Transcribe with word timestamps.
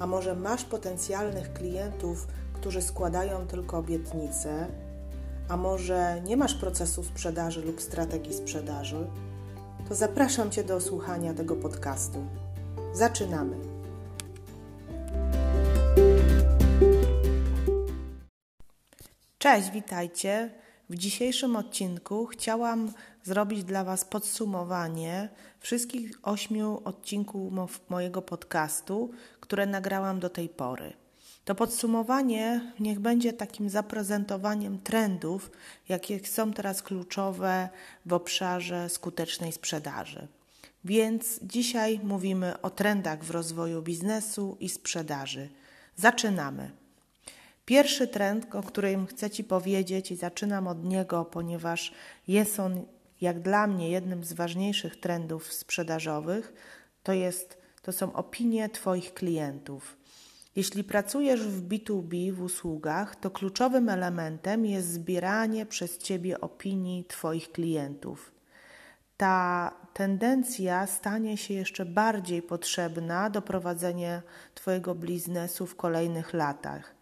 a 0.00 0.06
może 0.06 0.34
masz 0.34 0.64
potencjalnych 0.64 1.52
klientów, 1.52 2.26
którzy 2.52 2.82
składają 2.82 3.46
tylko 3.46 3.78
obietnice, 3.78 4.66
a 5.48 5.56
może 5.56 6.20
nie 6.24 6.36
masz 6.36 6.54
procesu 6.54 7.04
sprzedaży 7.04 7.62
lub 7.62 7.80
strategii 7.80 8.34
sprzedaży, 8.34 9.06
to 9.88 9.94
zapraszam 9.94 10.50
Cię 10.50 10.64
do 10.64 10.80
słuchania 10.80 11.34
tego 11.34 11.56
podcastu. 11.56 12.24
Zaczynamy. 12.92 13.56
Cześć, 19.38 19.70
witajcie. 19.70 20.50
W 20.90 20.94
dzisiejszym 20.94 21.56
odcinku 21.56 22.26
chciałam 22.26 22.92
zrobić 23.22 23.64
dla 23.64 23.84
Was 23.84 24.04
podsumowanie 24.04 25.28
wszystkich 25.60 26.18
ośmiu 26.22 26.80
odcinków 26.84 27.80
mojego 27.88 28.22
podcastu, 28.22 29.10
które 29.40 29.66
nagrałam 29.66 30.20
do 30.20 30.30
tej 30.30 30.48
pory. 30.48 30.92
To 31.44 31.54
podsumowanie 31.54 32.72
niech 32.80 33.00
będzie 33.00 33.32
takim 33.32 33.70
zaprezentowaniem 33.70 34.78
trendów, 34.78 35.50
jakie 35.88 36.26
są 36.26 36.52
teraz 36.52 36.82
kluczowe 36.82 37.68
w 38.06 38.12
obszarze 38.12 38.88
skutecznej 38.88 39.52
sprzedaży. 39.52 40.28
Więc 40.84 41.40
dzisiaj 41.42 42.00
mówimy 42.04 42.60
o 42.60 42.70
trendach 42.70 43.24
w 43.24 43.30
rozwoju 43.30 43.82
biznesu 43.82 44.56
i 44.60 44.68
sprzedaży. 44.68 45.48
Zaczynamy. 45.96 46.79
Pierwszy 47.70 48.08
trend, 48.08 48.54
o 48.54 48.62
którym 48.62 49.06
chcę 49.06 49.30
Ci 49.30 49.44
powiedzieć, 49.44 50.10
i 50.10 50.16
zaczynam 50.16 50.68
od 50.68 50.84
niego, 50.84 51.24
ponieważ 51.24 51.92
jest 52.28 52.60
on, 52.60 52.84
jak 53.20 53.40
dla 53.40 53.66
mnie, 53.66 53.90
jednym 53.90 54.24
z 54.24 54.32
ważniejszych 54.32 55.00
trendów 55.00 55.52
sprzedażowych, 55.52 56.52
to, 57.02 57.12
jest, 57.12 57.58
to 57.82 57.92
są 57.92 58.12
opinie 58.12 58.68
Twoich 58.68 59.14
klientów. 59.14 59.96
Jeśli 60.56 60.84
pracujesz 60.84 61.40
w 61.40 61.68
B2B, 61.68 62.32
w 62.32 62.42
usługach, 62.42 63.16
to 63.16 63.30
kluczowym 63.30 63.88
elementem 63.88 64.66
jest 64.66 64.92
zbieranie 64.92 65.66
przez 65.66 65.98
Ciebie 65.98 66.40
opinii 66.40 67.04
Twoich 67.04 67.52
klientów. 67.52 68.32
Ta 69.16 69.72
tendencja 69.94 70.86
stanie 70.86 71.36
się 71.36 71.54
jeszcze 71.54 71.84
bardziej 71.84 72.42
potrzebna 72.42 73.30
do 73.30 73.42
prowadzenia 73.42 74.22
Twojego 74.54 74.94
biznesu 74.94 75.66
w 75.66 75.76
kolejnych 75.76 76.34
latach. 76.34 76.99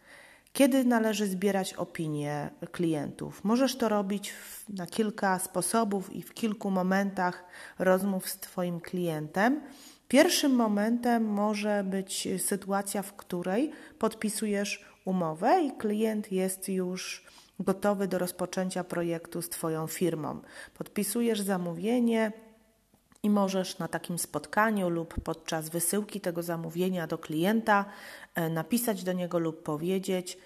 Kiedy 0.59 0.85
należy 0.85 1.27
zbierać 1.27 1.75
opinie 1.75 2.51
klientów? 2.73 3.45
Możesz 3.45 3.77
to 3.77 3.89
robić 3.89 4.33
na 4.69 4.87
kilka 4.87 5.39
sposobów 5.39 6.13
i 6.13 6.23
w 6.23 6.35
kilku 6.35 6.71
momentach 6.71 7.45
rozmów 7.79 8.29
z 8.29 8.37
Twoim 8.37 8.81
klientem. 8.81 9.61
Pierwszym 10.09 10.53
momentem 10.53 11.25
może 11.25 11.85
być 11.85 12.29
sytuacja, 12.39 13.03
w 13.03 13.17
której 13.17 13.73
podpisujesz 13.99 14.85
umowę 15.05 15.63
i 15.63 15.73
klient 15.73 16.33
jest 16.33 16.69
już 16.69 17.25
gotowy 17.61 18.09
do 18.09 18.19
rozpoczęcia 18.19 18.85
projektu 18.85 19.43
z 19.43 19.49
Twoją 19.49 19.87
firmą. 19.87 20.41
Podpisujesz 20.75 21.41
zamówienie, 21.41 22.33
i 23.23 23.31
możesz 23.31 23.79
na 23.79 23.89
takim 23.89 24.19
spotkaniu 24.19 24.89
lub 24.89 25.21
podczas 25.21 25.69
wysyłki 25.69 26.21
tego 26.21 26.43
zamówienia 26.43 27.07
do 27.07 27.19
klienta 27.19 27.85
e, 28.35 28.49
napisać 28.51 29.05
do 29.05 29.13
niego 29.13 29.39
lub 29.39 29.63
powiedzieć: 29.63 30.39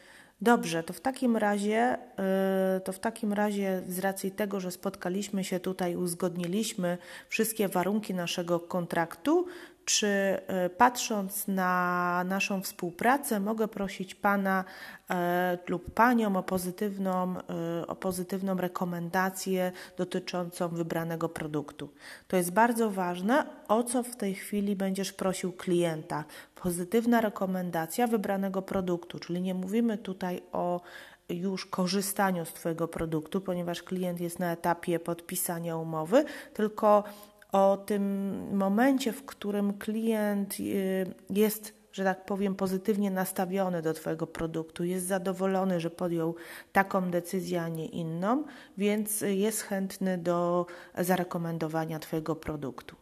Dobrze, 0.43 0.83
to 0.83 0.93
w 0.93 1.01
takim 1.01 1.37
razie, 1.37 1.99
e, 2.19 2.81
to 2.85 2.93
w 2.93 2.99
takim 2.99 3.33
razie 3.33 3.83
z 3.89 3.99
racji 3.99 4.31
tego, 4.31 4.61
że 4.61 4.71
spotkaliśmy 4.71 5.45
się 5.45 5.61
tutaj, 5.61 5.97
uzgodniliśmy 5.97 6.99
wszystkie 7.29 7.69
warunki 7.69 8.15
naszego 8.15 8.61
kontraktu, 8.61 9.47
czy 9.85 10.07
e, 10.07 10.71
patrząc 10.71 11.49
na 11.49 12.25
naszą 12.27 12.61
współpracę, 12.61 13.41
mogę 13.41 13.69
prosić 13.69 14.15
Pana 14.15 14.65
e, 15.11 15.59
lub 15.69 15.95
Panią 15.95 16.37
o 16.37 16.43
pozytywną, 16.43 17.35
e, 17.81 17.87
o 17.87 17.97
pozytywną 17.97 18.57
rekomendację 18.57 19.73
dotyczącą 19.97 20.69
wybranego 20.69 21.29
produktu. 21.29 21.89
To 22.29 22.37
jest 22.37 22.53
bardzo 22.53 22.91
ważne, 22.91 23.47
o 23.69 23.83
co 23.83 24.03
w 24.03 24.17
tej 24.17 24.35
chwili 24.35 24.77
będziesz 24.77 25.13
prosił 25.13 25.53
klienta. 25.53 26.25
Pozytywna 26.55 27.21
rekomendacja 27.21 28.07
wybranego 28.07 28.63
produktu, 28.63 29.19
czyli 29.19 29.43
nie 29.43 29.55
mówimy 29.55 29.99
tutaj 29.99 30.43
o 30.53 30.81
już 31.29 31.67
korzystaniu 31.67 32.45
z 32.45 32.53
Twojego 32.53 32.89
produktu, 32.89 33.41
ponieważ 33.41 33.83
klient 33.83 34.21
jest 34.21 34.39
na 34.39 34.53
etapie 34.53 34.99
podpisania 34.99 35.77
umowy, 35.77 36.25
tylko 36.55 37.05
o 37.53 37.77
tym 37.77 38.57
momencie, 38.57 39.13
w 39.13 39.25
którym 39.25 39.79
klient 39.79 40.61
y, 40.61 41.15
jest, 41.31 41.75
że 41.93 42.05
tak 42.05 42.25
powiem, 42.25 42.55
pozytywnie 42.55 43.11
nastawiony 43.11 43.83
do 43.83 43.95
Twojego 43.95 44.27
produktu, 44.27 44.85
jest 44.85 45.07
zadowolony, 45.07 45.81
że 45.81 45.91
podjął 45.91 46.35
taką 46.73 47.11
decyzję, 47.11 47.63
a 47.63 47.69
nie 47.69 47.87
inną, 47.87 48.45
więc 48.79 49.21
jest 49.21 49.63
chętny 49.63 50.19
do 50.19 50.67
zarekomendowania 50.99 51.99
Twojego 51.99 52.37
produktu. 52.37 52.97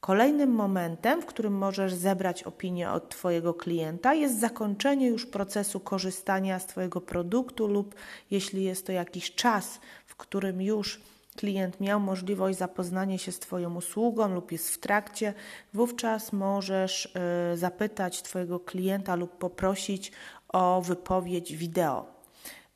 Kolejnym 0.00 0.50
momentem, 0.50 1.22
w 1.22 1.26
którym 1.26 1.52
możesz 1.52 1.94
zebrać 1.94 2.42
opinię 2.42 2.90
od 2.90 3.08
Twojego 3.08 3.54
klienta, 3.54 4.14
jest 4.14 4.40
zakończenie 4.40 5.08
już 5.08 5.26
procesu 5.26 5.80
korzystania 5.80 6.58
z 6.58 6.66
Twojego 6.66 7.00
produktu, 7.00 7.66
lub 7.66 7.94
jeśli 8.30 8.64
jest 8.64 8.86
to 8.86 8.92
jakiś 8.92 9.34
czas, 9.34 9.80
w 10.06 10.16
którym 10.16 10.62
już 10.62 11.00
klient 11.36 11.80
miał 11.80 12.00
możliwość 12.00 12.58
zapoznania 12.58 13.18
się 13.18 13.32
z 13.32 13.38
Twoją 13.38 13.74
usługą 13.74 14.34
lub 14.34 14.52
jest 14.52 14.70
w 14.70 14.78
trakcie, 14.78 15.34
wówczas 15.74 16.32
możesz 16.32 17.06
y, 17.52 17.56
zapytać 17.56 18.22
Twojego 18.22 18.60
klienta 18.60 19.14
lub 19.14 19.38
poprosić 19.38 20.12
o 20.48 20.82
wypowiedź 20.82 21.56
wideo. 21.56 22.06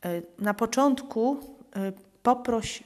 Y, 0.07 0.23
na 0.39 0.55
początku 0.55 1.37
y, 1.77 1.93
poproś, 2.23 2.85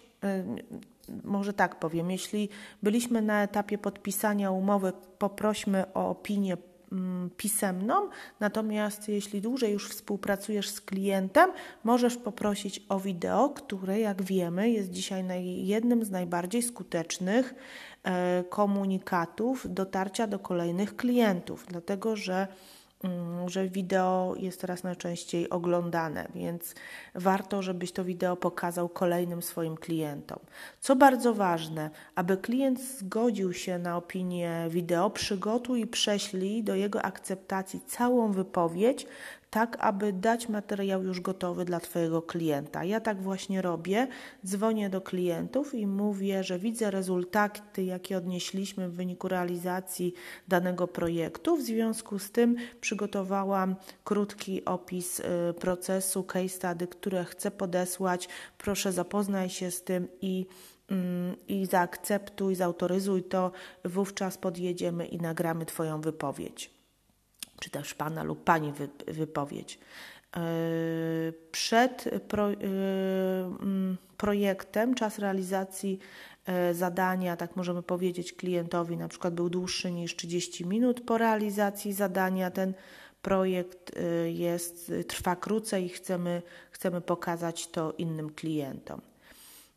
może 1.25 1.53
tak 1.53 1.78
powiem, 1.78 2.11
jeśli 2.11 2.49
byliśmy 2.82 3.22
na 3.22 3.43
etapie 3.43 3.78
podpisania 3.78 4.50
umowy, 4.50 4.93
poprośmy 5.19 5.93
o 5.94 6.09
opinię 6.09 6.56
pisemną, 7.37 8.09
natomiast 8.41 9.09
jeśli 9.09 9.41
dłużej 9.41 9.73
już 9.73 9.89
współpracujesz 9.89 10.69
z 10.69 10.81
klientem, 10.81 11.51
możesz 11.85 12.17
poprosić 12.17 12.87
o 12.89 13.01
wideo, 13.01 13.49
które 13.49 14.01
jak 14.01 14.23
wiemy 14.23 14.71
jest 14.71 14.91
dzisiaj 14.91 15.25
jednym 15.67 16.05
z 16.05 16.11
najbardziej 16.11 16.63
skutecznych 16.63 17.55
e, 18.05 18.45
komunikatów 18.51 19.67
dotarcia 19.75 20.27
do 20.27 20.39
kolejnych 20.39 20.97
klientów, 20.97 21.67
dlatego 21.69 22.17
że 22.17 22.47
Mm, 22.47 22.81
że 23.47 23.69
wideo 23.69 24.35
jest 24.39 24.61
teraz 24.61 24.83
najczęściej 24.83 25.51
oglądane, 25.51 26.29
więc 26.35 26.75
warto, 27.15 27.63
żebyś 27.63 27.93
to 27.93 28.05
wideo 28.05 28.37
pokazał 28.37 28.89
kolejnym 28.89 29.43
swoim 29.43 29.77
klientom. 29.77 30.39
Co 30.81 30.97
bardzo 30.97 31.35
ważne, 31.35 31.91
aby 32.15 32.37
klient 32.37 32.81
zgodził 32.81 33.53
się 33.53 33.79
na 33.79 33.97
opinię 33.97 34.67
wideo, 34.69 35.11
przygotuj 35.11 35.81
i 35.81 35.87
prześlij 35.87 36.65
do 36.65 36.75
jego 36.75 37.03
akceptacji 37.03 37.81
całą 37.87 38.32
wypowiedź, 38.32 39.06
tak 39.52 39.76
aby 39.81 40.12
dać 40.12 40.49
materiał 40.49 41.02
już 41.02 41.20
gotowy 41.20 41.64
dla 41.64 41.81
Twojego 41.81 42.22
klienta. 42.22 42.84
Ja 42.84 43.00
tak 43.00 43.22
właśnie 43.22 43.62
robię. 43.62 44.08
Dzwonię 44.46 44.90
do 44.90 45.00
klientów 45.00 45.75
i 45.75 45.87
mówię, 45.87 46.44
że 46.44 46.58
widzę 46.58 46.90
rezultaty, 46.90 47.84
jakie 47.84 48.16
odnieśliśmy 48.16 48.88
w 48.88 48.94
wyniku 48.94 49.28
realizacji 49.28 50.14
danego 50.49 50.88
projektu. 50.88 51.56
W 51.56 51.62
związku 51.62 52.19
z 52.19 52.31
tym 52.31 52.56
przygotowałam 52.81 53.76
krótki 54.04 54.64
opis 54.64 55.20
y, 55.20 55.25
procesu, 55.60 56.25
case 56.25 56.49
study, 56.49 56.87
które 56.87 57.25
chcę 57.25 57.50
podesłać. 57.50 58.28
Proszę 58.58 58.93
zapoznaj 58.93 59.50
się 59.50 59.70
z 59.70 59.82
tym 59.82 60.08
i 60.20 60.46
mm, 60.90 61.37
i 61.49 61.66
zaakceptuj, 61.66 62.54
zautoryzuj 62.54 63.22
to, 63.22 63.52
wówczas 63.84 64.38
podjedziemy 64.38 65.06
i 65.06 65.19
nagramy 65.19 65.66
Twoją 65.66 66.00
wypowiedź 66.00 66.81
czy 67.62 67.70
też 67.70 67.94
Pana 67.94 68.23
lub 68.23 68.44
Pani 68.44 68.73
wypowiedź. 69.06 69.79
E, 70.37 70.41
przed 71.53 72.11
pro, 72.29 72.53
e, 72.53 72.55
mm, 73.62 73.97
projektem 74.17 74.94
czas 74.94 75.19
realizacji 75.19 75.99
e, 76.47 76.75
zadania, 76.75 77.37
tak 77.37 77.56
możemy 77.56 77.82
powiedzieć 77.82 78.32
klientowi, 78.32 78.97
na 78.97 79.09
przykład 79.09 79.35
był 79.35 79.50
dłuższy 79.50 79.93
niż 79.93 80.17
30 80.17 80.67
minut. 80.67 81.00
Po 81.00 81.19
realizacji 81.19 81.93
zadania 81.93 82.50
ten 82.50 82.75
projekt 83.23 83.93
jest, 84.26 84.93
trwa 85.09 85.37
krócej 85.37 85.85
i 85.85 85.88
chcemy, 85.88 86.43
chcemy 86.70 87.00
pokazać 87.00 87.67
to 87.67 87.93
innym 87.99 88.31
klientom. 88.31 89.00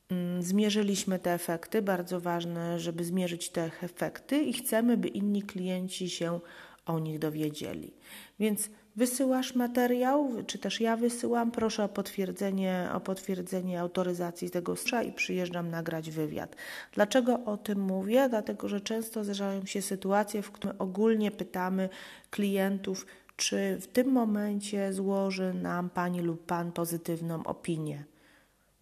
Mm, 0.10 0.44
zmierzyliśmy 0.44 1.20
te 1.20 1.34
efekty, 1.34 1.82
bardzo 1.82 2.20
ważne, 2.20 2.80
żeby 2.80 3.04
zmierzyć 3.04 3.50
te 3.50 3.72
efekty 3.82 4.42
i 4.42 4.54
chcemy, 4.54 4.98
by 4.98 5.08
inni 5.08 5.44
klienci 5.44 6.10
się 6.10 6.40
o 6.86 7.00
nich 7.00 7.20
dowiedzieli. 7.20 7.94
Więc 8.40 8.70
wysyłasz 8.96 9.56
materiał, 9.56 10.32
czy 10.48 10.60
też 10.60 10.82
ja 10.82 10.98
wysyłam, 10.98 11.52
proszę 11.52 11.84
o 11.84 11.90
potwierdzenie, 11.90 12.90
o 12.94 13.00
potwierdzenie 13.00 13.82
autoryzacji 13.82 14.50
tego 14.50 14.76
strza 14.76 15.04
i 15.04 15.12
przyjeżdżam 15.12 15.70
nagrać 15.70 16.12
wywiad. 16.12 16.56
Dlaczego 16.94 17.46
o 17.46 17.58
tym 17.58 17.80
mówię? 17.80 18.30
Dlatego, 18.30 18.70
że 18.70 18.82
często 18.82 19.24
zdarzają 19.24 19.66
się 19.66 19.82
sytuacje, 19.82 20.42
w 20.42 20.52
których 20.52 20.82
ogólnie 20.82 21.32
pytamy 21.32 21.90
klientów, 22.30 23.06
czy 23.36 23.78
w 23.82 23.88
tym 23.88 24.12
momencie 24.12 24.94
złoży 24.94 25.54
nam 25.54 25.90
pani 25.90 26.22
lub 26.22 26.46
pan 26.46 26.72
pozytywną 26.72 27.44
opinię. 27.44 28.04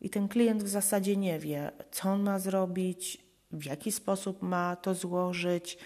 I 0.01 0.09
ten 0.09 0.27
klient 0.27 0.63
w 0.63 0.67
zasadzie 0.67 1.17
nie 1.17 1.39
wie, 1.39 1.71
co 1.91 2.09
on 2.09 2.23
ma 2.23 2.39
zrobić, 2.39 3.23
w 3.51 3.65
jaki 3.65 3.91
sposób 3.91 4.41
ma 4.41 4.75
to 4.75 4.93
złożyć, 4.93 5.77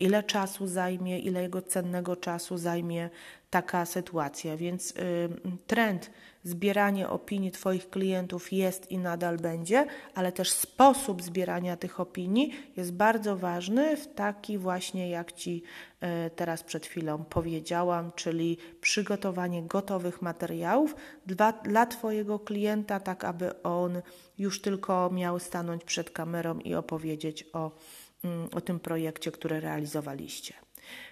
ile 0.00 0.22
czasu 0.22 0.66
zajmie, 0.66 1.18
ile 1.18 1.42
jego 1.42 1.62
cennego 1.62 2.16
czasu 2.16 2.58
zajmie 2.58 3.10
taka 3.50 3.86
sytuacja. 3.86 4.56
Więc 4.56 4.90
y, 4.90 5.28
trend 5.66 6.10
zbierania 6.44 7.10
opinii 7.10 7.50
Twoich 7.50 7.90
klientów 7.90 8.52
jest 8.52 8.90
i 8.90 8.98
nadal 8.98 9.36
będzie, 9.36 9.86
ale 10.14 10.32
też 10.32 10.50
sposób 10.50 11.22
zbierania 11.22 11.76
tych 11.76 12.00
opinii 12.00 12.52
jest 12.76 12.92
bardzo 12.92 13.36
ważny, 13.36 13.96
w 13.96 14.14
taki 14.14 14.58
właśnie 14.58 15.10
jak 15.10 15.32
Ci 15.32 15.62
y, 16.26 16.30
teraz 16.30 16.62
przed 16.62 16.86
chwilą 16.86 17.24
powiedziałam, 17.24 18.12
czyli 18.16 18.58
przygotowanie 18.80 19.62
gotowych 19.62 20.22
materiałów 20.22 20.96
dla, 21.26 21.52
dla 21.52 21.86
Twojego 21.86 22.38
klienta, 22.38 23.00
tak 23.00 23.24
aby 23.24 23.62
on 23.62 24.02
już 24.38 24.62
tylko 24.62 25.10
miał 25.10 25.38
stanąć 25.38 25.84
przed 25.84 26.10
kamerą 26.10 26.58
i 26.58 26.74
opowiedzieć 26.74 27.44
o, 27.52 27.58
mm, 27.58 27.70
o 28.52 28.60
tym 28.60 28.80
projekcie, 28.80 29.32
który 29.32 29.60
realizowaliście. 29.60 30.54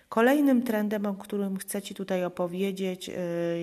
Kolejnym 0.08 0.62
trendem, 0.62 1.06
o 1.06 1.14
którym 1.14 1.56
chcę 1.56 1.82
Ci 1.82 1.94
tutaj 1.94 2.25
opowiedzieć 2.25 3.08
yy, 3.08 3.14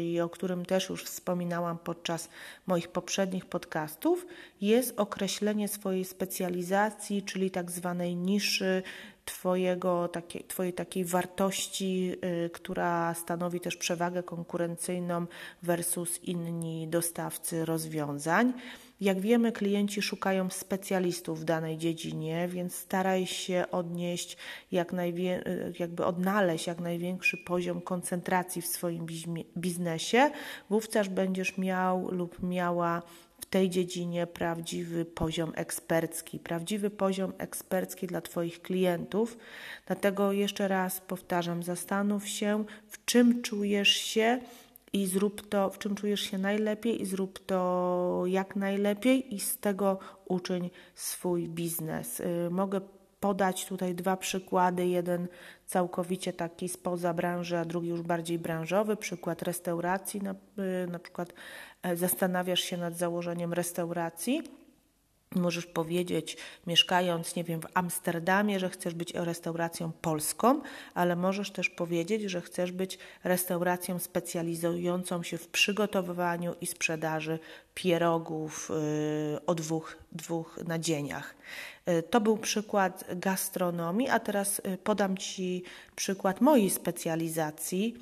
i 0.03 0.21
o 0.21 0.29
którym 0.29 0.65
też 0.65 0.89
już 0.89 1.03
wspominałam 1.03 1.77
podczas 1.77 2.29
moich 2.67 2.87
poprzednich 2.87 3.45
podcastów, 3.45 4.27
jest 4.61 4.99
określenie 4.99 5.67
swojej 5.67 6.05
specjalizacji, 6.05 7.23
czyli 7.23 7.51
tak 7.51 7.71
zwanej 7.71 8.15
niszy, 8.15 8.83
twojego, 9.25 10.07
takiej, 10.07 10.43
Twojej 10.43 10.73
takiej 10.73 11.05
wartości, 11.05 12.05
yy, 12.05 12.49
która 12.53 13.13
stanowi 13.13 13.59
też 13.59 13.77
przewagę 13.77 14.23
konkurencyjną 14.23 15.25
versus 15.61 16.23
inni 16.23 16.87
dostawcy 16.87 17.65
rozwiązań. 17.65 18.53
Jak 19.03 19.19
wiemy, 19.19 19.51
klienci 19.51 20.01
szukają 20.01 20.49
specjalistów 20.49 21.41
w 21.41 21.43
danej 21.43 21.77
dziedzinie, 21.77 22.47
więc 22.47 22.75
staraj 22.75 23.25
się 23.25 23.65
odnieść 23.71 24.37
jak 24.71 24.93
najwie, 24.93 25.43
jakby 25.79 26.05
odnaleźć 26.05 26.67
jak 26.67 26.79
największy 26.79 27.37
poziom 27.37 27.81
koncentracji 27.81 28.61
w 28.61 28.67
swoim 28.67 29.05
biznesie. 29.57 30.31
Wówczas 30.69 31.07
będziesz 31.07 31.57
miał 31.57 32.11
lub 32.11 32.43
miała 32.43 33.01
w 33.41 33.45
tej 33.45 33.69
dziedzinie 33.69 34.27
prawdziwy 34.27 35.05
poziom 35.05 35.51
ekspercki, 35.55 36.39
prawdziwy 36.39 36.89
poziom 36.89 37.33
ekspercki 37.37 38.07
dla 38.07 38.21
Twoich 38.21 38.61
klientów. 38.61 39.37
Dlatego 39.87 40.31
jeszcze 40.31 40.67
raz 40.67 41.01
powtarzam, 41.01 41.63
zastanów 41.63 42.27
się, 42.27 42.65
w 42.87 43.05
czym 43.05 43.41
czujesz 43.41 43.89
się 43.89 44.39
i 44.93 45.07
zrób 45.07 45.49
to, 45.49 45.69
w 45.69 45.77
czym 45.77 45.95
czujesz 45.95 46.21
się 46.21 46.37
najlepiej, 46.37 47.01
i 47.01 47.05
zrób 47.05 47.45
to 47.45 48.23
jak 48.25 48.55
najlepiej, 48.55 49.35
i 49.35 49.39
z 49.39 49.57
tego 49.57 49.99
uczyń 50.25 50.69
swój 50.95 51.49
biznes. 51.49 52.19
Y, 52.19 52.49
mogę 52.51 52.81
podać 53.19 53.65
tutaj 53.65 53.95
dwa 53.95 54.17
przykłady. 54.17 54.87
Jeden 54.87 55.27
całkowicie 55.65 56.33
taki 56.33 56.69
spoza 56.69 57.13
branży, 57.13 57.57
a 57.57 57.65
drugi 57.65 57.87
już 57.87 58.01
bardziej 58.01 58.39
branżowy. 58.39 58.95
Przykład 58.95 59.41
restauracji. 59.41 60.21
Na, 60.21 60.31
y, 60.31 60.87
na 60.91 60.99
przykład 60.99 61.33
e, 61.83 61.95
zastanawiasz 61.95 62.59
się 62.59 62.77
nad 62.77 62.97
założeniem 62.97 63.53
restauracji 63.53 64.43
Możesz 65.35 65.65
powiedzieć, 65.65 66.37
mieszkając, 66.67 67.35
nie 67.35 67.43
wiem, 67.43 67.61
w 67.61 67.67
Amsterdamie, 67.73 68.59
że 68.59 68.69
chcesz 68.69 68.93
być 68.93 69.13
restauracją 69.13 69.91
polską, 70.01 70.61
ale 70.93 71.15
możesz 71.15 71.51
też 71.51 71.69
powiedzieć, 71.69 72.23
że 72.23 72.41
chcesz 72.41 72.71
być 72.71 72.97
restauracją 73.23 73.99
specjalizującą 73.99 75.23
się 75.23 75.37
w 75.37 75.47
przygotowywaniu 75.47 76.55
i 76.61 76.67
sprzedaży 76.67 77.39
pierogów 77.73 78.71
y, 78.71 79.45
o 79.45 79.55
dwóch, 79.55 79.97
dwóch 80.11 80.59
nadzieniach. 80.67 81.35
Y, 81.89 82.03
to 82.03 82.21
był 82.21 82.37
przykład 82.37 83.03
gastronomii, 83.15 84.09
a 84.09 84.19
teraz 84.19 84.59
y, 84.59 84.77
podam 84.77 85.17
Ci 85.17 85.63
przykład 85.95 86.41
mojej 86.41 86.69
specjalizacji 86.69 87.97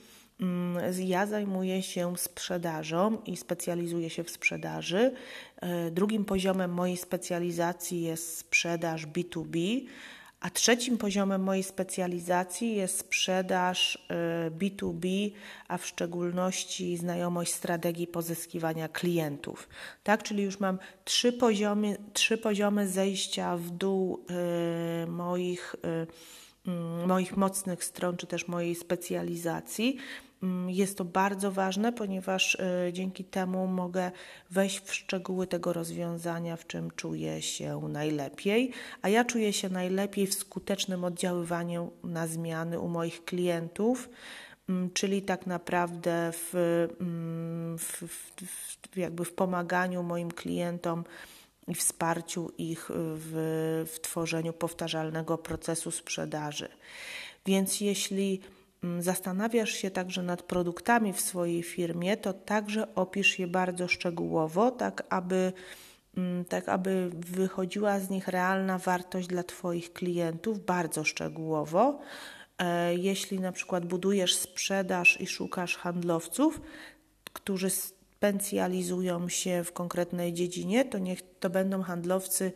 ja 1.00 1.26
zajmuję 1.26 1.84
się 1.84 2.18
sprzedażą 2.18 3.22
i 3.26 3.38
specjalizuję 3.38 4.10
się 4.10 4.24
w 4.24 4.30
sprzedaży. 4.30 5.12
E, 5.62 5.92
drugim 5.92 6.26
poziomem 6.26 6.72
mojej 6.72 6.98
specjalizacji 6.98 8.02
jest 8.02 8.38
sprzedaż 8.38 9.08
B2B, 9.08 9.82
a 10.40 10.50
trzecim 10.50 10.98
poziomem 10.98 11.44
mojej 11.44 11.64
specjalizacji 11.64 12.76
jest 12.76 13.00
sprzedaż 13.00 14.08
B2B, 14.60 15.28
e, 15.28 15.32
a 15.68 15.78
w 15.78 15.86
szczególności 15.86 16.98
znajomość 16.98 17.54
strategii 17.54 18.08
pozyskiwania 18.08 18.90
klientów. 18.90 19.70
Tak, 20.04 20.24
czyli 20.24 20.44
już 20.44 20.60
mam 20.60 20.80
trzy 21.04 21.34
poziomy, 21.34 21.98
trzy 22.14 22.38
poziomy 22.38 22.88
zejścia 22.88 23.58
w 23.58 23.70
dół 23.70 24.26
e, 24.30 25.08
moich, 25.08 25.76
moich 27.08 27.38
mocnych 27.38 27.84
stron, 27.84 28.18
czy 28.18 28.28
też 28.28 28.48
mojej 28.48 28.76
specjalizacji. 28.76 29.98
Mm, 30.44 30.70
jest 30.70 30.98
to 30.98 31.06
bardzo 31.06 31.52
ważne, 31.52 31.94
ponieważ 31.94 32.56
y, 32.56 32.94
dzięki 32.94 33.24
temu 33.24 33.68
mogę 33.68 34.12
wejść 34.52 34.80
w 34.80 34.94
szczegóły 34.94 35.48
tego 35.48 35.74
rozwiązania, 35.74 36.56
w 36.56 36.68
czym 36.68 36.92
czuję 36.92 37.42
się 37.42 37.82
najlepiej. 37.90 38.72
A 39.02 39.10
ja 39.10 39.26
czuję 39.26 39.54
się 39.54 39.70
najlepiej 39.70 40.28
w 40.28 40.34
skutecznym 40.34 41.04
oddziaływaniu 41.04 41.92
na 42.04 42.28
zmiany 42.28 42.80
u 42.80 42.88
moich 42.88 43.26
klientów, 43.26 44.10
mm, 44.70 44.90
czyli 44.94 45.22
tak 45.22 45.48
naprawdę 45.48 46.32
w, 46.34 46.56
mm, 47.02 47.78
w, 47.78 48.04
w, 48.92 48.98
jakby 48.98 49.26
w 49.26 49.34
pomaganiu 49.34 50.04
moim 50.04 50.32
klientom 50.32 51.04
i 51.68 51.76
wsparciu 51.76 52.52
ich 52.58 52.90
w, 52.94 53.34
w 53.94 54.00
tworzeniu 54.00 54.54
powtarzalnego 54.54 55.38
procesu 55.38 55.92
sprzedaży. 55.92 56.70
Więc 57.46 57.82
jeśli 57.82 58.42
zastanawiasz 59.00 59.72
się 59.72 59.92
także 59.92 60.24
nad 60.24 60.44
produktami 60.44 61.14
w 61.14 61.22
swojej 61.22 61.64
firmie, 61.64 62.18
to 62.18 62.34
także 62.34 62.96
opisz 62.96 63.40
je 63.40 63.48
bardzo 63.48 63.88
szczegółowo, 63.88 64.72
tak 64.72 65.04
aby, 65.10 65.54
mm, 66.18 66.46
tak 66.46 66.70
aby 66.70 67.10
wychodziła 67.14 68.00
z 68.00 68.10
nich 68.10 68.28
realna 68.28 68.78
wartość 68.78 69.28
dla 69.28 69.44
Twoich 69.44 69.94
klientów, 69.94 70.66
bardzo 70.66 71.04
szczegółowo. 71.04 72.00
E, 72.58 72.96
jeśli 72.96 73.40
na 73.40 73.52
przykład 73.52 73.86
budujesz 73.86 74.36
sprzedaż 74.36 75.22
i 75.22 75.28
szukasz 75.28 75.78
handlowców, 75.78 76.62
którzy 77.34 77.70
specjalizują 77.70 79.30
się 79.30 79.64
w 79.64 79.74
konkretnej 79.74 80.34
dziedzinie, 80.34 80.86
to 80.86 80.98
niech 80.98 81.20
to 81.40 81.50
będą 81.50 81.82
handlowcy 81.82 82.52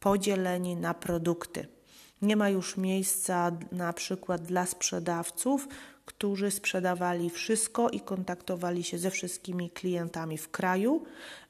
podzieleni 0.00 0.76
na 0.76 0.94
produkty. 0.94 1.79
Nie 2.22 2.36
ma 2.36 2.48
już 2.48 2.76
miejsca 2.76 3.50
na 3.72 3.92
przykład 3.92 4.42
dla 4.42 4.66
sprzedawców, 4.66 5.68
którzy 6.04 6.50
sprzedawali 6.50 7.30
wszystko 7.30 7.90
i 7.90 8.00
kontaktowali 8.00 8.84
się 8.84 8.98
ze 8.98 9.10
wszystkimi 9.10 9.70
klientami 9.70 10.38
w 10.38 10.50
kraju, 10.50 11.04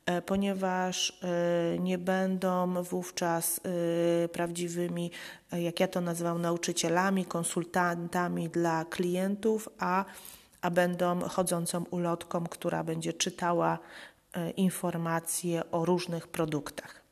e, 0.06 0.22
ponieważ 0.22 1.18
e, 1.22 1.78
nie 1.78 1.98
będą 1.98 2.82
wówczas 2.82 3.60
e, 4.24 4.28
prawdziwymi, 4.28 5.10
jak 5.52 5.80
ja 5.80 5.88
to 5.88 6.00
nazywam, 6.00 6.42
nauczycielami, 6.42 7.24
konsultantami 7.24 8.48
dla 8.48 8.84
klientów, 8.84 9.68
a, 9.78 10.04
a 10.60 10.70
będą 10.70 11.20
chodzącą 11.20 11.84
ulotką, 11.90 12.46
która 12.46 12.84
będzie 12.84 13.12
czytała 13.12 13.78
informacje 14.56 15.70
o 15.70 15.84
różnych 15.84 16.28
produktach. 16.28 17.02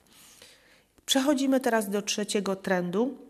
Przechodzimy 1.07 1.61
teraz 1.61 1.91
do 1.91 2.03
trzeciego 2.03 2.57
trendu 2.57 3.28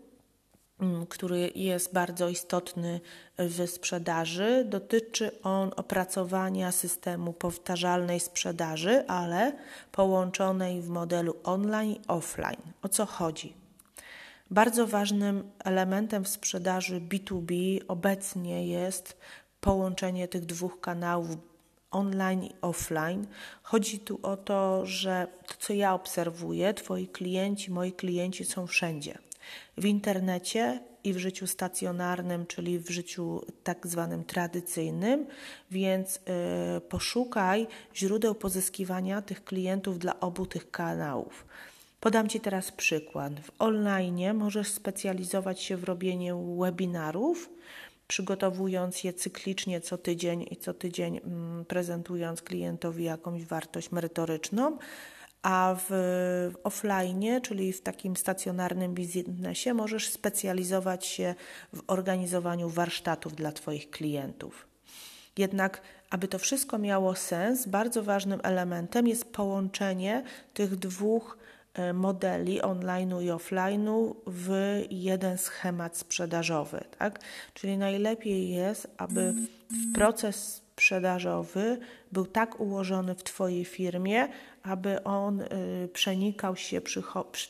który 1.09 1.51
jest 1.55 1.93
bardzo 1.93 2.29
istotny 2.29 2.99
w 3.37 3.69
sprzedaży. 3.69 4.65
Dotyczy 4.69 5.41
on 5.43 5.71
opracowania 5.75 6.71
systemu 6.71 7.33
powtarzalnej 7.33 8.19
sprzedaży, 8.19 9.07
ale 9.07 9.53
połączonej 9.91 10.81
w 10.81 10.89
modelu 10.89 11.35
online 11.43 11.91
i 11.91 11.99
offline. 12.07 12.61
O 12.81 12.89
co 12.89 13.05
chodzi? 13.05 13.53
Bardzo 14.51 14.87
ważnym 14.87 15.51
elementem 15.63 16.23
w 16.23 16.27
sprzedaży 16.27 17.01
B2B 17.01 17.79
obecnie 17.87 18.67
jest 18.67 19.17
połączenie 19.61 20.27
tych 20.27 20.45
dwóch 20.45 20.79
kanałów 20.79 21.37
online 21.91 22.43
i 22.43 22.53
offline. 22.61 23.27
Chodzi 23.63 23.99
tu 23.99 24.19
o 24.23 24.37
to, 24.37 24.85
że 24.85 25.27
to, 25.47 25.53
co 25.59 25.73
ja 25.73 25.93
obserwuję, 25.93 26.73
Twoi 26.73 27.07
klienci, 27.07 27.71
moi 27.71 27.91
klienci 27.91 28.45
są 28.45 28.67
wszędzie. 28.67 29.17
W 29.77 29.85
internecie 29.85 30.79
i 31.03 31.13
w 31.13 31.17
życiu 31.17 31.47
stacjonarnym, 31.47 32.45
czyli 32.45 32.79
w 32.79 32.89
życiu 32.89 33.41
tak 33.63 33.87
zwanym 33.87 34.23
tradycyjnym, 34.23 35.25
więc 35.71 36.17
y, 36.17 36.81
poszukaj 36.81 37.67
źródeł 37.95 38.35
pozyskiwania 38.35 39.21
tych 39.21 39.43
klientów 39.43 39.99
dla 39.99 40.19
obu 40.19 40.45
tych 40.45 40.71
kanałów. 40.71 41.45
Podam 41.99 42.27
Ci 42.27 42.39
teraz 42.39 42.71
przykład. 42.71 43.39
W 43.39 43.51
online 43.59 44.33
możesz 44.33 44.67
specjalizować 44.67 45.61
się 45.61 45.77
w 45.77 45.83
robieniu 45.83 46.57
webinarów, 46.57 47.49
przygotowując 48.07 49.03
je 49.03 49.13
cyklicznie 49.13 49.81
co 49.81 49.97
tydzień 49.97 50.45
i 50.51 50.57
co 50.57 50.73
tydzień 50.73 51.17
mm, 51.17 51.65
prezentując 51.65 52.41
klientowi 52.41 53.03
jakąś 53.03 53.45
wartość 53.45 53.91
merytoryczną, 53.91 54.77
a 55.41 55.75
w, 55.79 55.85
w 56.53 56.55
offline, 56.63 57.41
czyli 57.41 57.73
w 57.73 57.81
takim 57.81 58.15
stacjonarnym 58.15 58.93
biznesie, 58.93 59.73
możesz 59.73 60.09
specjalizować 60.09 61.05
się 61.05 61.35
w 61.73 61.81
organizowaniu 61.87 62.69
warsztatów 62.69 63.35
dla 63.35 63.51
Twoich 63.51 63.89
klientów. 63.89 64.67
Jednak, 65.37 65.81
aby 66.09 66.27
to 66.27 66.39
wszystko 66.39 66.77
miało 66.77 67.15
sens, 67.15 67.67
bardzo 67.67 68.03
ważnym 68.03 68.39
elementem 68.43 69.07
jest 69.07 69.25
połączenie 69.25 70.23
tych 70.53 70.75
dwóch 70.75 71.37
E, 71.73 71.93
modeli 71.93 72.61
online'u 72.61 73.23
i 73.23 73.31
offline'u 73.31 74.15
w 74.27 74.81
jeden 74.89 75.37
schemat 75.37 75.97
sprzedażowy. 75.97 76.83
Tak? 76.97 77.19
Czyli 77.53 77.77
najlepiej 77.77 78.49
jest, 78.49 78.87
aby 78.97 79.33
proces 79.93 80.61
sprzedażowy 80.79 81.79
był 82.11 82.25
tak 82.25 82.59
ułożony 82.59 83.15
w 83.15 83.23
Twojej 83.23 83.65
firmie, 83.65 84.27
aby 84.63 85.03
on 85.03 85.41
y, 85.41 85.89
przenikał 85.93 86.55
się, 86.55 86.81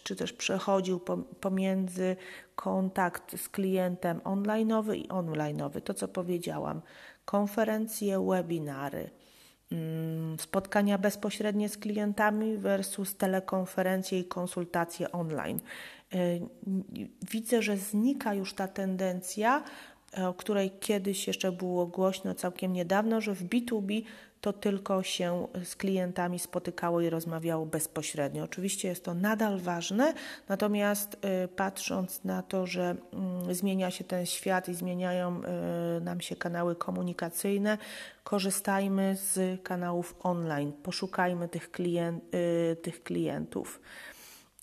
czy 0.03 0.15
też 0.15 0.33
przechodził 0.33 0.99
pomiędzy 1.39 2.15
kontakt 2.55 3.41
z 3.41 3.49
klientem 3.49 4.19
online'owy 4.19 4.95
i 4.95 5.07
online'owy. 5.07 5.81
To, 5.81 5.93
co 5.93 6.07
powiedziałam, 6.07 6.81
konferencje, 7.25 8.25
webinary 8.27 9.09
Mm, 9.71 10.39
spotkania 10.39 10.97
bezpośrednie 10.97 11.69
z 11.69 11.77
klientami 11.77 12.57
versus 12.57 13.17
telekonferencje 13.17 14.19
i 14.19 14.25
konsultacje 14.25 15.11
online. 15.11 15.59
Y, 16.13 16.41
widzę, 17.31 17.61
że 17.61 17.77
znika 17.77 18.33
już 18.33 18.53
ta 18.53 18.67
tendencja, 18.67 19.63
o 20.17 20.33
której 20.33 20.71
kiedyś 20.79 21.27
jeszcze 21.27 21.51
było 21.51 21.87
głośno 21.87 22.35
całkiem 22.35 22.73
niedawno, 22.73 23.21
że 23.21 23.35
w 23.35 23.43
B2B 23.43 24.03
to 24.41 24.53
tylko 24.53 25.03
się 25.03 25.47
z 25.63 25.75
klientami 25.75 26.39
spotykało 26.39 27.01
i 27.01 27.09
rozmawiało 27.09 27.65
bezpośrednio. 27.65 28.43
Oczywiście 28.43 28.87
jest 28.87 29.03
to 29.03 29.13
nadal 29.13 29.59
ważne, 29.59 30.13
natomiast 30.49 31.17
y, 31.43 31.47
patrząc 31.47 32.23
na 32.23 32.41
to, 32.41 32.67
że 32.67 32.95
y, 33.49 33.55
zmienia 33.55 33.91
się 33.91 34.03
ten 34.03 34.25
świat 34.25 34.69
i 34.69 34.75
zmieniają 34.75 35.41
y, 35.97 36.01
nam 36.01 36.21
się 36.21 36.35
kanały 36.35 36.75
komunikacyjne, 36.75 37.77
korzystajmy 38.23 39.15
z 39.15 39.63
kanałów 39.63 40.15
online, 40.19 40.73
poszukajmy 40.83 41.47
tych, 41.47 41.71
klient, 41.71 42.23
tych 42.81 43.03
klientów. 43.03 43.81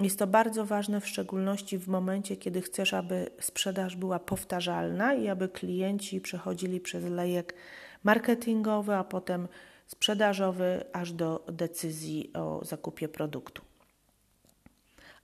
Jest 0.01 0.19
to 0.19 0.27
bardzo 0.27 0.65
ważne, 0.65 1.01
w 1.01 1.09
szczególności 1.09 1.79
w 1.79 1.89
momencie, 1.89 2.37
kiedy 2.37 2.63
chcesz, 2.63 2.95
aby 2.95 3.31
sprzedaż 3.41 3.97
była 3.97 4.19
powtarzalna 4.19 5.15
i 5.15 5.29
aby 5.29 5.49
klienci 5.49 6.21
przechodzili 6.21 6.81
przez 6.81 7.05
lejek 7.05 7.55
marketingowy, 8.05 8.95
a 8.95 9.05
potem 9.05 9.49
sprzedażowy, 9.87 10.85
aż 10.93 11.13
do 11.13 11.45
decyzji 11.53 12.31
o 12.35 12.61
zakupie 12.65 13.09
produktu. 13.09 13.63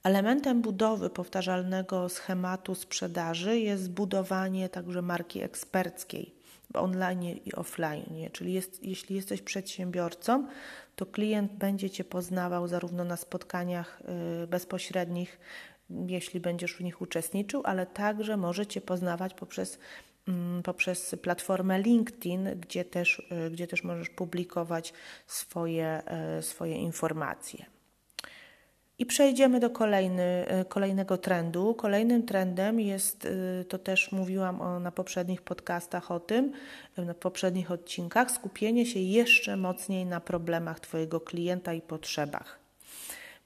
Elementem 0.02 0.62
budowy 0.62 1.10
powtarzalnego 1.10 2.08
schematu 2.08 2.74
sprzedaży 2.74 3.58
jest 3.58 3.82
zbudowanie 3.82 4.68
także 4.68 5.02
marki 5.02 5.42
eksperckiej 5.42 6.34
w 6.72 6.76
online 6.76 7.22
i 7.22 7.52
offline. 7.52 8.28
Czyli 8.32 8.52
jest, 8.52 8.82
jeśli 8.84 9.16
jesteś 9.16 9.42
przedsiębiorcą, 9.42 10.46
to 10.96 11.06
klient 11.06 11.52
będzie 11.52 11.90
Cię 11.90 12.04
poznawał 12.04 12.68
zarówno 12.68 13.04
na 13.04 13.16
spotkaniach 13.16 14.02
y, 14.44 14.46
bezpośrednich, 14.46 15.40
jeśli 16.06 16.40
będziesz 16.40 16.74
w 16.74 16.80
nich 16.80 17.00
uczestniczył, 17.00 17.62
ale 17.64 17.86
także 17.86 18.36
może 18.36 18.66
Cię 18.66 18.80
poznawać 18.80 19.34
poprzez 19.34 19.78
Mm, 20.28 20.62
poprzez 20.62 21.16
platformę 21.22 21.82
LinkedIn, 21.82 22.48
gdzie 22.60 22.84
też, 22.84 23.22
e, 23.30 23.50
gdzie 23.50 23.66
też 23.66 23.84
możesz 23.84 24.10
publikować 24.10 24.92
swoje, 25.26 26.02
e, 26.06 26.42
swoje 26.42 26.76
informacje. 26.76 27.66
I 28.98 29.06
przejdziemy 29.06 29.60
do 29.60 29.70
kolejny, 29.70 30.22
e, 30.22 30.64
kolejnego 30.64 31.18
trendu. 31.18 31.74
Kolejnym 31.74 32.22
trendem 32.22 32.80
jest, 32.80 33.28
to 33.68 33.78
też 33.78 34.12
mówiłam 34.12 34.60
o, 34.60 34.80
na 34.80 34.92
poprzednich 34.92 35.42
podcastach 35.42 36.10
o 36.10 36.20
tym, 36.20 36.52
na 36.96 37.14
poprzednich 37.14 37.70
odcinkach, 37.70 38.30
skupienie 38.30 38.86
się 38.86 39.00
jeszcze 39.00 39.56
mocniej 39.56 40.06
na 40.06 40.20
problemach 40.20 40.80
Twojego 40.80 41.20
klienta 41.20 41.72
i 41.72 41.80
potrzebach. 41.80 42.58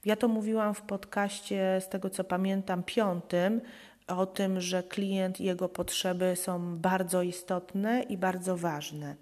Ja 0.05 0.15
to 0.15 0.27
mówiłam 0.27 0.73
w 0.73 0.81
podcaście, 0.81 1.81
z 1.81 1.89
tego 1.89 2.09
co 2.09 2.23
pamiętam, 2.23 2.83
piątym, 2.83 3.61
o 4.07 4.25
tym, 4.25 4.61
że 4.61 4.83
klient 4.83 5.39
i 5.39 5.43
jego 5.43 5.69
potrzeby 5.69 6.35
są 6.35 6.77
bardzo 6.77 7.21
istotne 7.21 8.01
i 8.01 8.17
bardzo 8.17 8.57
ważne. 8.57 9.15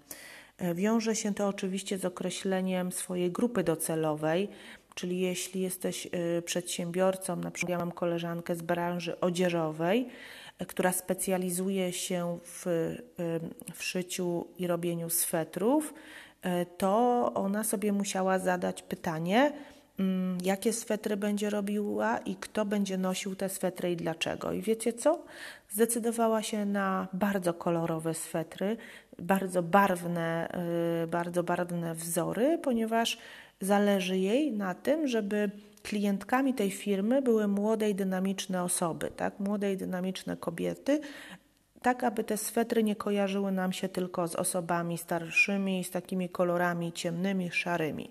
E, 0.58 0.74
wiąże 0.74 1.16
się 1.16 1.34
to 1.34 1.48
oczywiście 1.48 1.98
z 1.98 2.04
określeniem 2.04 2.92
swojej 2.92 3.32
grupy 3.32 3.64
docelowej, 3.64 4.48
czyli 4.96 5.20
jeśli 5.20 5.60
jesteś 5.60 6.06
e, 6.06 6.42
przedsiębiorcą, 6.42 7.36
na 7.36 7.50
przykład 7.50 7.70
ja 7.70 7.78
mam 7.78 7.92
koleżankę 7.92 8.54
z 8.54 8.62
branży 8.62 9.20
odzieżowej, 9.20 10.08
e, 10.58 10.66
która 10.66 10.92
specjalizuje 10.92 11.92
się 11.92 12.38
w, 12.42 12.64
w 13.74 13.84
szyciu 13.84 14.46
i 14.58 14.66
robieniu 14.66 15.10
swetrów, 15.10 15.94
to 16.78 17.32
ona 17.34 17.64
sobie 17.64 17.92
musiała 17.92 18.38
zadać 18.38 18.82
pytanie, 18.82 19.52
Mm, 20.00 20.38
jakie 20.42 20.72
swetry 20.72 21.16
będzie 21.16 21.50
robiła 21.50 22.18
i 22.18 22.36
kto 22.36 22.64
będzie 22.64 22.98
nosił 22.98 23.36
te 23.36 23.48
swetry 23.48 23.92
i 23.92 23.96
dlaczego. 23.96 24.52
I 24.52 24.62
wiecie 24.62 24.92
co? 24.92 25.24
Zdecydowała 25.68 26.42
się 26.42 26.64
na 26.64 27.08
bardzo 27.12 27.54
kolorowe 27.54 28.14
swetry, 28.14 28.76
bardzo 29.18 29.62
barwne, 29.62 30.48
y, 31.04 31.06
bardzo 31.06 31.42
barwne 31.42 31.94
wzory, 31.94 32.58
ponieważ 32.62 33.18
zależy 33.60 34.18
jej 34.18 34.52
na 34.52 34.74
tym, 34.74 35.08
żeby 35.08 35.50
klientkami 35.82 36.54
tej 36.54 36.70
firmy 36.70 37.22
były 37.22 37.48
młode 37.48 37.90
i 37.90 37.94
dynamiczne 37.94 38.62
osoby, 38.62 39.10
tak? 39.16 39.40
młode 39.40 39.72
i 39.72 39.76
dynamiczne 39.76 40.36
kobiety, 40.36 41.00
tak 41.82 42.04
aby 42.04 42.24
te 42.24 42.36
swetry 42.36 42.82
nie 42.82 42.96
kojarzyły 42.96 43.52
nam 43.52 43.72
się 43.72 43.88
tylko 43.88 44.28
z 44.28 44.34
osobami 44.34 44.98
starszymi, 44.98 45.84
z 45.84 45.90
takimi 45.90 46.28
kolorami 46.28 46.92
ciemnymi, 46.92 47.50
szarymi. 47.50 48.10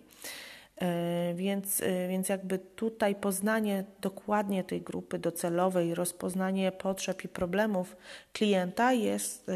E, 0.82 1.34
więc, 1.36 1.82
e, 1.82 2.08
więc 2.08 2.30
jakby 2.30 2.60
tutaj 2.60 3.16
poznanie 3.16 3.84
dokładnie 4.02 4.64
tej 4.64 4.82
grupy 4.82 5.20
docelowej, 5.20 5.96
rozpoznanie 5.96 6.72
potrzeb 6.72 7.24
i 7.24 7.28
problemów 7.28 7.96
klienta 8.34 8.94
jest, 8.94 9.50
e, 9.50 9.54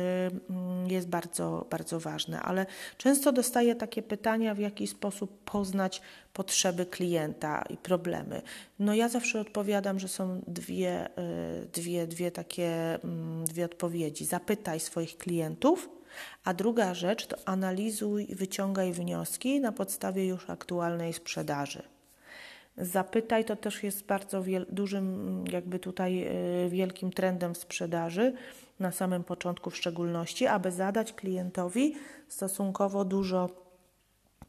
jest 0.87 1.09
bardzo, 1.09 1.67
bardzo 1.69 1.99
ważne. 1.99 2.41
Ale 2.41 2.65
często 2.97 3.31
dostaję 3.31 3.75
takie 3.75 4.01
pytania, 4.01 4.55
w 4.55 4.59
jaki 4.59 4.87
sposób 4.87 5.43
poznać 5.43 6.01
potrzeby 6.33 6.85
klienta 6.85 7.63
i 7.69 7.77
problemy. 7.77 8.41
No 8.79 8.93
ja 8.93 9.09
zawsze 9.09 9.39
odpowiadam, 9.41 9.99
że 9.99 10.07
są 10.07 10.41
dwie, 10.47 11.09
dwie, 11.73 12.07
dwie 12.07 12.31
takie 12.31 12.99
mm, 13.03 13.45
dwie 13.45 13.65
odpowiedzi. 13.65 14.25
Zapytaj 14.25 14.79
swoich 14.79 15.17
klientów, 15.17 15.89
a 16.43 16.53
druga 16.53 16.93
rzecz 16.93 17.27
to 17.27 17.37
analizuj, 17.45 18.27
wyciągaj 18.35 18.93
wnioski 18.93 19.59
na 19.59 19.71
podstawie 19.71 20.27
już 20.27 20.49
aktualnej 20.49 21.13
sprzedaży. 21.13 21.83
Zapytaj 22.77 23.45
to 23.45 23.55
też 23.55 23.83
jest 23.83 24.05
bardzo 24.05 24.43
dużym, 24.69 25.43
jakby 25.51 25.79
tutaj 25.79 26.27
y, 26.65 26.69
wielkim 26.69 27.11
trendem 27.11 27.55
sprzedaży, 27.55 28.33
na 28.79 28.91
samym 28.91 29.23
początku 29.23 29.69
w 29.69 29.77
szczególności, 29.77 30.47
aby 30.47 30.71
zadać 30.71 31.13
klientowi 31.13 31.95
stosunkowo 32.27 33.05
dużo 33.05 33.49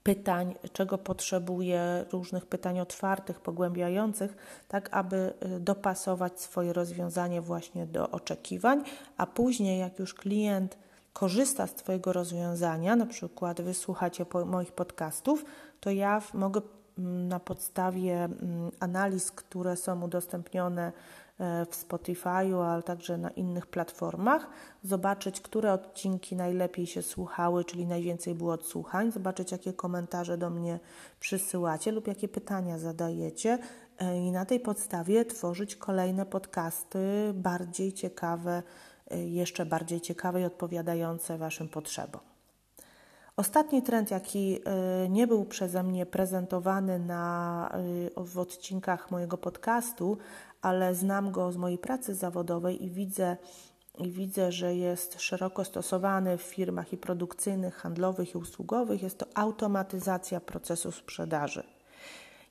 pytań, 0.03 0.55
czego 0.73 0.99
potrzebuje, 0.99 2.05
różnych 2.13 2.47
pytań 2.47 2.81
otwartych, 2.81 3.41
pogłębiających, 3.41 4.63
tak 4.69 4.89
aby 4.93 5.33
y, 5.57 5.61
dopasować 5.61 6.41
swoje 6.41 6.73
rozwiązanie 6.73 7.41
właśnie 7.41 7.87
do 7.87 8.11
oczekiwań, 8.11 8.83
a 9.17 9.27
później, 9.27 9.79
jak 9.79 9.99
już 9.99 10.15
klient 10.15 10.79
korzysta 11.13 11.67
z 11.67 11.75
Twojego 11.75 12.13
rozwiązania, 12.13 12.97
na 12.97 13.07
przykład 13.07 13.61
wysłuchacie 13.61 14.27
moich 14.47 14.73
podcastów, 14.73 15.45
to 15.81 15.91
ja 15.91 16.23
mogę 16.35 16.61
mm, 16.99 17.29
na 17.29 17.41
podstawie 17.41 18.25
mm, 18.25 18.71
analiz, 18.81 19.33
które 19.33 19.77
są 19.77 20.03
udostępnione 20.03 20.93
e, 21.39 21.67
w 21.67 21.71
Spotify'u, 21.71 22.65
ale 22.65 22.83
także 22.83 23.19
na 23.19 23.31
innych 23.31 23.67
platformach, 23.67 24.47
zobaczyć, 24.83 25.41
które 25.41 25.73
odcinki 25.73 26.37
najlepiej 26.37 26.87
się 26.87 27.03
słuchały, 27.03 27.65
czyli 27.65 27.87
najwięcej 27.87 28.35
było 28.35 28.53
odsłuchań, 28.53 29.13
zobaczyć, 29.13 29.53
jakie 29.53 29.73
komentarze 29.73 30.39
do 30.39 30.51
mnie 30.51 30.81
przysyłacie 31.21 31.93
lub 31.93 32.07
jakie 32.07 32.29
pytania 32.29 32.79
zadajecie 32.79 33.59
e, 33.99 34.19
i 34.19 34.33
na 34.33 34.45
tej 34.45 34.61
podstawie 34.61 35.25
tworzyć 35.25 35.77
kolejne 35.77 36.27
podcasty 36.27 37.33
bardziej 37.35 37.93
ciekawe, 37.93 38.63
jeszcze 39.17 39.67
bardziej 39.67 40.01
ciekawe 40.01 40.41
i 40.41 40.45
odpowiadające 40.45 41.39
Waszym 41.39 41.69
potrzebom. 41.69 42.21
Ostatni 43.37 43.83
trend, 43.83 44.11
jaki 44.11 44.59
y, 45.05 45.09
nie 45.09 45.27
był 45.27 45.45
przeze 45.45 45.83
mnie 45.83 46.07
prezentowany 46.07 46.99
na, 46.99 47.73
y, 48.19 48.25
w 48.25 48.39
odcinkach 48.39 49.11
mojego 49.11 49.39
podcastu, 49.39 50.19
ale 50.63 50.95
znam 50.95 51.33
go 51.33 51.53
z 51.53 51.57
mojej 51.57 51.79
pracy 51.79 52.15
zawodowej 52.15 52.85
i 52.85 52.91
widzę, 52.91 53.37
i 53.99 54.11
widzę, 54.11 54.53
że 54.53 54.75
jest 54.75 55.21
szeroko 55.21 55.65
stosowany 55.65 56.39
w 56.39 56.43
firmach 56.43 56.93
i 56.93 56.97
produkcyjnych, 56.97 57.75
handlowych 57.75 58.35
i 58.35 58.39
usługowych, 58.39 59.03
jest 59.03 59.19
to 59.19 59.27
automatyzacja 59.35 60.41
procesu 60.41 60.93
sprzedaży. 60.93 61.63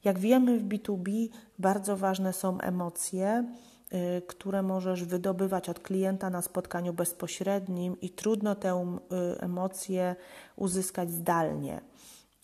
Jak 0.03 0.19
wiemy 0.19 0.59
w 0.59 0.67
B2B 0.67 1.27
bardzo 1.59 1.97
ważne 1.97 2.33
są 2.33 2.61
emocje, 2.61 3.43
Y, 3.43 3.78
które 4.27 4.61
możesz 4.61 5.03
wydobywać 5.03 5.69
od 5.69 5.79
klienta 5.79 6.29
na 6.29 6.41
spotkaniu 6.41 6.93
bezpośrednim 6.93 8.01
i 8.01 8.09
trudno 8.09 8.55
tę 8.55 8.97
y, 9.35 9.41
emocję 9.41 10.15
uzyskać 10.55 11.11
zdalnie. 11.11 11.81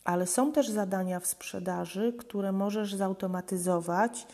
Ale 0.03 0.27
są 0.27 0.51
też 0.51 0.69
zadania 0.69 1.19
w 1.19 1.27
sprzedaży, 1.27 2.13
które 2.13 2.51
możesz 2.51 2.95
zautomatyzować 2.95 4.27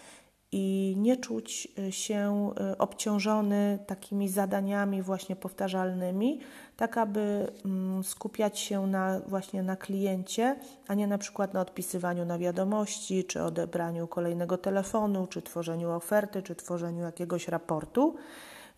i 0.52 0.96
nie 0.98 1.18
czuć 1.18 1.68
y, 1.80 1.92
się 1.92 2.52
y, 2.74 2.78
obciążony 2.78 3.80
takimi 3.88 4.30
zadaniami 4.30 5.02
właśnie 5.02 5.36
powtarzalnymi, 5.36 6.40
tak 6.78 6.98
aby 6.98 7.52
mm, 7.66 8.04
skupiać 8.04 8.60
się 8.60 8.88
na, 8.88 9.20
właśnie 9.20 9.64
na 9.64 9.76
kliencie, 9.76 10.56
a 10.88 10.94
nie 10.94 11.08
na 11.08 11.18
przykład 11.18 11.54
na 11.54 11.62
odpisywaniu 11.62 12.26
na 12.26 12.38
wiadomości, 12.38 13.24
czy 13.24 13.44
odebraniu 13.44 14.08
kolejnego 14.08 14.58
telefonu, 14.58 15.28
czy 15.28 15.42
tworzeniu 15.42 15.92
oferty, 15.92 16.42
czy 16.42 16.56
tworzeniu 16.56 17.04
jakiegoś 17.04 17.48
raportu. 17.48 18.16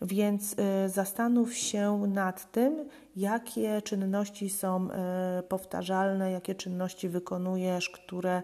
Więc 0.02 0.52
y, 0.52 0.88
zastanów 0.88 1.54
się 1.54 1.98
nad 2.06 2.52
tym, 2.52 2.88
jakie 3.16 3.82
czynności 3.82 4.50
są 4.50 4.88
powtarzalne, 5.48 6.30
jakie 6.30 6.54
czynności 6.54 7.08
wykonujesz, 7.08 7.90
które 7.90 8.42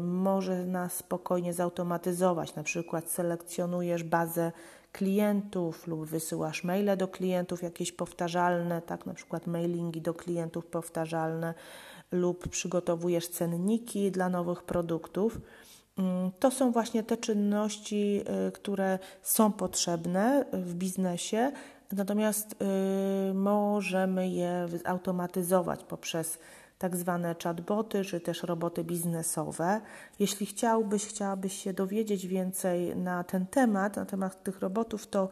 może 0.00 0.66
nas 0.66 0.94
spokojnie 0.94 1.52
zautomatyzować. 1.52 2.54
Na 2.54 2.62
przykład 2.62 3.10
selekcjonujesz 3.10 4.02
bazę 4.02 4.52
klientów 4.92 5.86
lub 5.86 6.04
wysyłasz 6.04 6.64
maile 6.64 6.96
do 6.96 7.08
klientów 7.08 7.62
jakieś 7.62 7.92
powtarzalne, 7.92 8.82
tak, 8.82 9.06
na 9.06 9.14
przykład 9.14 9.46
mailingi 9.46 10.00
do 10.00 10.14
klientów 10.14 10.66
powtarzalne 10.66 11.54
lub 12.12 12.48
przygotowujesz 12.48 13.28
cenniki 13.28 14.10
dla 14.10 14.28
nowych 14.28 14.62
produktów. 14.62 15.40
Mm, 15.98 16.30
to 16.38 16.50
są 16.50 16.72
właśnie 16.72 17.02
te 17.02 17.16
czynności, 17.16 18.22
y, 18.48 18.52
które 18.52 18.98
są 19.22 19.52
potrzebne 19.52 20.44
w 20.52 20.74
biznesie, 20.74 21.52
natomiast 21.92 22.52
y, 23.30 23.34
możemy 23.34 24.28
je 24.28 24.66
automatyzować 24.84 25.84
poprzez 25.84 26.38
tak 26.78 26.96
zwane 26.96 27.34
chatboty, 27.42 28.04
czy 28.04 28.20
też 28.20 28.42
roboty 28.42 28.84
biznesowe. 28.84 29.80
Jeśli 30.18 30.46
chciałbyś, 30.46 31.06
chciałabyś 31.06 31.62
się 31.62 31.72
dowiedzieć 31.72 32.26
więcej 32.26 32.96
na 32.96 33.24
ten 33.24 33.46
temat, 33.46 33.96
na 33.96 34.04
temat 34.04 34.42
tych 34.42 34.60
robotów, 34.60 35.06
to 35.06 35.28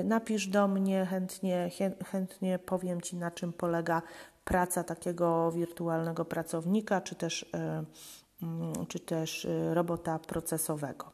y, 0.00 0.04
napisz 0.04 0.46
do 0.46 0.68
mnie, 0.68 1.06
chętnie, 1.06 1.70
chętnie 2.10 2.58
powiem 2.58 3.00
Ci, 3.00 3.16
na 3.16 3.30
czym 3.30 3.52
polega 3.52 4.02
praca 4.44 4.84
takiego 4.84 5.52
wirtualnego 5.52 6.24
pracownika, 6.24 7.00
czy 7.00 7.14
też, 7.14 7.42
y, 7.42 7.46
mm, 8.42 8.86
czy 8.88 9.00
też 9.00 9.44
y, 9.44 9.74
robota 9.74 10.18
procesowego. 10.18 11.10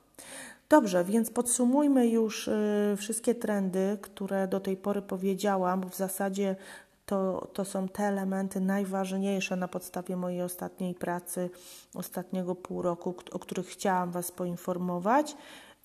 Dobrze, 0.68 1.04
więc 1.04 1.30
podsumujmy 1.30 2.08
już 2.08 2.50
wszystkie 2.96 3.34
trendy, 3.34 3.98
które 4.02 4.48
do 4.48 4.60
tej 4.60 4.76
pory 4.76 5.02
powiedziałam, 5.02 5.80
bo 5.80 5.88
w 5.88 5.96
zasadzie 5.96 6.56
to, 7.06 7.48
to 7.52 7.64
są 7.64 7.88
te 7.88 8.04
elementy 8.04 8.60
najważniejsze 8.60 9.56
na 9.56 9.68
podstawie 9.68 10.16
mojej 10.16 10.42
ostatniej 10.42 10.94
pracy, 10.94 11.50
ostatniego 11.94 12.54
pół 12.54 12.82
roku, 12.82 13.14
o 13.32 13.38
których 13.38 13.66
chciałam 13.66 14.10
Was 14.10 14.32
poinformować. 14.32 15.36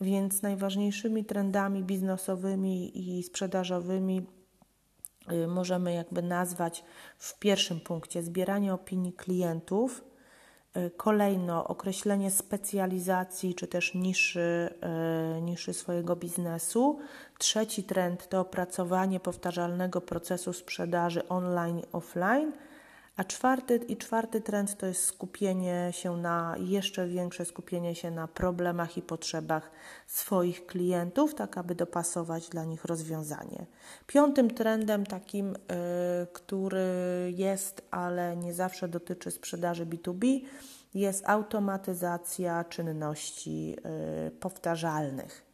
Więc 0.01 0.41
najważniejszymi 0.41 1.25
trendami 1.25 1.83
biznesowymi 1.83 2.99
i 3.19 3.23
sprzedażowymi 3.23 4.25
y, 5.31 5.47
możemy 5.47 5.93
jakby 5.93 6.21
nazwać 6.21 6.83
w 7.17 7.39
pierwszym 7.39 7.79
punkcie 7.79 8.23
zbieranie 8.23 8.73
opinii 8.73 9.13
klientów, 9.13 10.03
kolejno 10.97 11.67
określenie 11.67 12.31
specjalizacji 12.31 13.55
czy 13.55 13.67
też 13.67 13.93
niszy, 13.93 14.73
y, 15.37 15.41
niszy 15.41 15.73
swojego 15.73 16.15
biznesu. 16.15 16.99
Trzeci 17.37 17.83
trend 17.83 18.29
to 18.29 18.39
opracowanie 18.39 19.19
powtarzalnego 19.19 20.01
procesu 20.01 20.53
sprzedaży 20.53 21.27
online 21.27 21.79
i 21.79 21.83
offline. 21.91 22.51
A 23.19 23.23
czwarty 23.23 23.75
i 23.75 23.97
czwarty 23.97 24.41
trend 24.41 24.77
to 24.77 24.85
jest 24.85 25.05
skupienie 25.05 25.89
się 25.91 26.17
na 26.17 26.55
jeszcze 26.59 27.07
większe 27.07 27.45
skupienie 27.45 27.95
się 27.95 28.11
na 28.11 28.27
problemach 28.27 28.97
i 28.97 29.01
potrzebach 29.01 29.71
swoich 30.07 30.65
klientów, 30.65 31.35
tak 31.35 31.57
aby 31.57 31.75
dopasować 31.75 32.49
dla 32.49 32.65
nich 32.65 32.85
rozwiązanie. 32.85 33.65
Piątym 34.07 34.51
trendem 34.51 35.05
takim, 35.05 35.55
y, 35.55 35.57
który 36.33 36.87
jest, 37.35 37.81
ale 37.91 38.37
nie 38.37 38.53
zawsze 38.53 38.87
dotyczy 38.87 39.31
sprzedaży 39.31 39.85
B2B, 39.85 40.39
jest 40.93 41.29
automatyzacja 41.29 42.63
czynności 42.63 43.75
y, 44.27 44.31
powtarzalnych. 44.31 45.45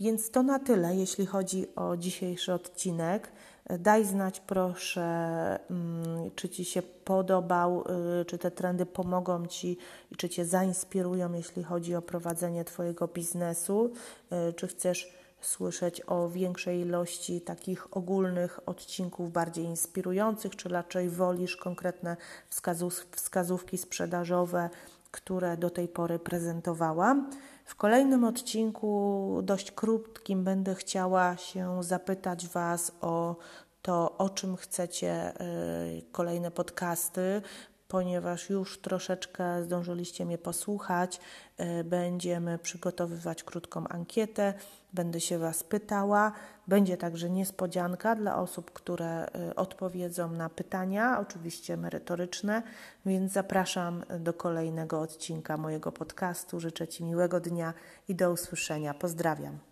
Więc 0.00 0.30
to 0.30 0.42
na 0.42 0.58
tyle, 0.58 0.96
jeśli 0.96 1.26
chodzi 1.26 1.74
o 1.76 1.96
dzisiejszy 1.96 2.52
odcinek. 2.52 3.32
Daj 3.68 4.04
znać 4.04 4.40
proszę, 4.40 5.02
mm, 5.70 6.30
czy 6.34 6.48
Ci 6.48 6.64
się 6.64 6.82
podobał, 6.82 7.84
y, 8.20 8.24
czy 8.24 8.38
te 8.38 8.50
trendy 8.50 8.86
pomogą 8.86 9.46
Ci 9.46 9.78
i 10.12 10.16
czy 10.16 10.28
Cię 10.28 10.44
zainspirują, 10.44 11.32
jeśli 11.32 11.62
chodzi 11.62 11.94
o 11.94 12.02
prowadzenie 12.02 12.64
Twojego 12.64 13.08
biznesu, 13.08 13.92
y, 14.50 14.52
czy 14.52 14.68
chcesz 14.68 15.12
słyszeć 15.40 16.02
o 16.06 16.28
większej 16.28 16.80
ilości 16.80 17.40
takich 17.40 17.96
ogólnych 17.96 18.68
odcinków, 18.68 19.32
bardziej 19.32 19.64
inspirujących, 19.64 20.56
czy 20.56 20.68
raczej 20.68 21.10
wolisz 21.10 21.56
konkretne 21.56 22.16
wskazówki 23.12 23.78
sprzedażowe, 23.78 24.70
które 25.10 25.56
do 25.56 25.70
tej 25.70 25.88
pory 25.88 26.18
prezentowałam. 26.18 27.30
W 27.64 27.74
kolejnym 27.74 28.24
odcinku, 28.24 29.40
dość 29.42 29.72
krótkim, 29.72 30.44
będę 30.44 30.74
chciała 30.74 31.36
się 31.36 31.82
zapytać 31.82 32.48
Was 32.48 32.92
o 33.00 33.36
to, 33.82 34.18
o 34.18 34.30
czym 34.30 34.56
chcecie 34.56 35.32
y, 35.98 36.02
kolejne 36.12 36.50
podcasty, 36.50 37.42
ponieważ 37.88 38.50
już 38.50 38.78
troszeczkę 38.78 39.62
zdążyliście 39.62 40.24
mnie 40.26 40.38
posłuchać. 40.38 41.20
Y, 41.80 41.84
będziemy 41.84 42.58
przygotowywać 42.58 43.42
krótką 43.42 43.88
ankietę, 43.88 44.54
będę 44.92 45.20
się 45.20 45.38
Was 45.38 45.62
pytała. 45.62 46.32
Będzie 46.68 46.96
także 46.96 47.30
niespodzianka 47.30 48.14
dla 48.14 48.36
osób, 48.36 48.70
które 48.70 49.26
y, 49.50 49.54
odpowiedzą 49.54 50.32
na 50.32 50.48
pytania, 50.48 51.20
oczywiście 51.20 51.76
merytoryczne, 51.76 52.62
więc 53.06 53.32
zapraszam 53.32 54.04
do 54.18 54.32
kolejnego 54.32 55.00
odcinka 55.00 55.56
mojego 55.56 55.92
podcastu. 55.92 56.60
Życzę 56.60 56.88
Ci 56.88 57.04
miłego 57.04 57.40
dnia 57.40 57.74
i 58.08 58.14
do 58.14 58.32
usłyszenia. 58.32 58.94
Pozdrawiam. 58.94 59.67